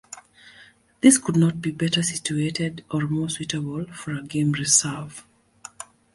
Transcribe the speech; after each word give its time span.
This 1.01 1.19
could 1.19 1.35
not 1.37 1.61
be 1.61 1.69
better 1.69 2.01
situated 2.01 2.83
or 2.89 3.01
more 3.01 3.29
suitable 3.29 3.85
for 3.93 4.15
a 4.15 4.23
game 4.23 4.51
reserve. 4.51 5.27